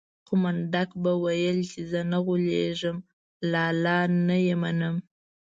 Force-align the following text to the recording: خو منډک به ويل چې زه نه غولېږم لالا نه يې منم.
خو 0.25 0.33
منډک 0.43 0.89
به 1.03 1.11
ويل 1.23 1.59
چې 1.71 1.79
زه 1.91 1.99
نه 2.11 2.19
غولېږم 2.25 2.97
لالا 3.51 3.99
نه 4.27 4.37
يې 4.45 4.55
منم. 4.63 4.95